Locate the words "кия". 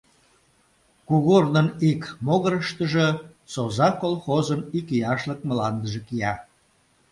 6.07-6.33